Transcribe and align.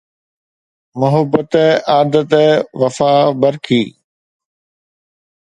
محبت 0.99 1.53
عادت 1.95 2.33
وفا 2.81 3.13
برخي 3.41 3.83